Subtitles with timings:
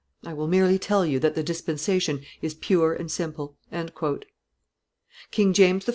[0.25, 3.55] I will merely tell you that the dispensation is pure and simple."
[5.29, 5.89] King James I.